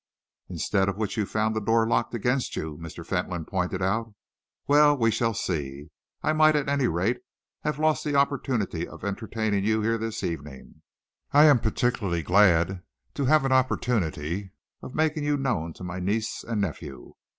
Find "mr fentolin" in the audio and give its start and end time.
2.81-3.45